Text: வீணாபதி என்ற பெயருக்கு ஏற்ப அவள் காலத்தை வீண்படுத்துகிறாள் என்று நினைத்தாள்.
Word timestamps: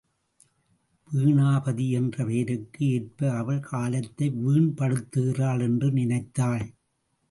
வீணாபதி 1.09 1.85
என்ற 1.89 2.25
பெயருக்கு 2.25 2.81
ஏற்ப 2.87 3.31
அவள் 3.31 3.63
காலத்தை 3.69 4.29
வீண்படுத்துகிறாள் 4.45 5.61
என்று 5.61 5.91
நினைத்தாள். 5.91 6.65